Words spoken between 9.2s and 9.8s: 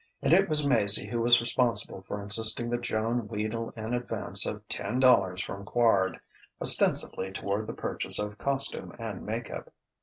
make up.